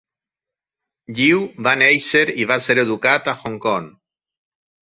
Yiu 1.19 1.43
va 1.69 1.75
néixer 1.83 2.23
i 2.45 2.49
va 2.53 2.59
ser 2.69 2.79
educat 2.87 3.33
a 3.35 3.37
Hong 3.43 3.63
Kong. 3.67 3.87